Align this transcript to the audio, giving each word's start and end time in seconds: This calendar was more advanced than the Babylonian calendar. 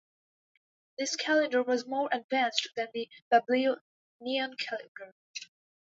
This 0.97 1.15
calendar 1.15 1.61
was 1.61 1.85
more 1.85 2.09
advanced 2.11 2.69
than 2.75 2.87
the 2.91 3.07
Babylonian 3.29 4.57
calendar. 4.57 5.13